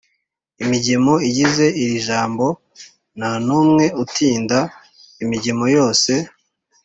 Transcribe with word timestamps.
imigemo 0.63 1.13
igize 1.27 1.65
iri 1.81 1.97
jambo 2.07 2.45
nta 3.17 3.31
n’umwe 3.45 3.85
utinda; 4.03 4.59
imigemo 5.23 5.65
yose 5.77 6.11